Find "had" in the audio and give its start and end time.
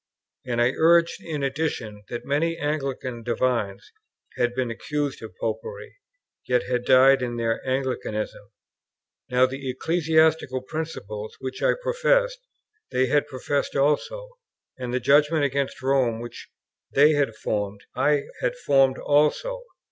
4.35-4.55, 6.63-6.85, 13.09-13.27, 17.11-17.35, 18.41-18.55